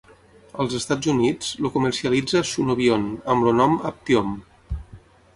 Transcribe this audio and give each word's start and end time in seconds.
Als 0.63 0.75
Estats 0.77 1.09
Units 1.11 1.49
el 1.59 1.67
comercialitza 1.75 2.41
Sunovion 2.51 3.05
amb 3.35 3.49
el 3.51 3.55
nom 3.61 3.77
Aptiom. 3.91 4.33